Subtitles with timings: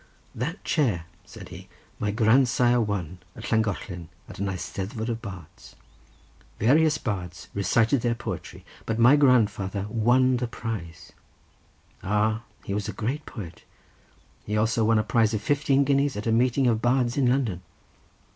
[0.33, 1.69] "That chair," said he,
[1.99, 5.75] "my grandsire won at Llangollen, at an Eisteddfod of Bards.
[6.59, 11.11] Various bards recited their poetry, but my grandfather won the prize.
[12.01, 13.63] Ah, he was a good poet.
[14.43, 17.61] He also won a prize of fifteen guineas at a meeting of bards in London."